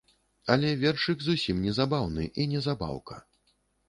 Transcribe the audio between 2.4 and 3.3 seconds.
і не забаўка.